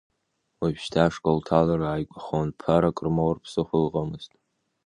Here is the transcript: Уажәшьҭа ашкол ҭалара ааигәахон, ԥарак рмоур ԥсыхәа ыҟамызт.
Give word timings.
Уажәшьҭа 0.59 0.99
ашкол 1.05 1.39
ҭалара 1.45 1.87
ааигәахон, 1.89 2.49
ԥарак 2.59 2.97
рмоур 3.05 3.37
ԥсыхәа 3.43 3.77
ыҟамызт. 3.87 4.31